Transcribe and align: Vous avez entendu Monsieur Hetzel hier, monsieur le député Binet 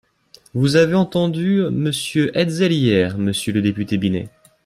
Vous 0.55 0.77
avez 0.77 0.95
entendu 0.95 1.61
Monsieur 1.69 2.35
Hetzel 2.35 2.71
hier, 2.71 3.19
monsieur 3.19 3.53
le 3.53 3.61
député 3.61 3.99
Binet 3.99 4.29